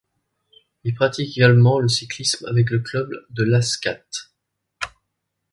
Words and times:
Il 0.83 0.95
pratique 0.95 1.37
également 1.37 1.79
le 1.79 1.87
cyclisme 1.87 2.47
avec 2.47 2.71
le 2.71 2.79
club 2.79 3.11
de 3.29 3.43
l'Ascat. 3.43 4.03